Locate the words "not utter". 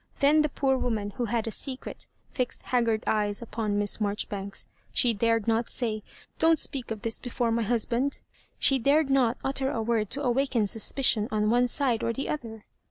9.11-9.69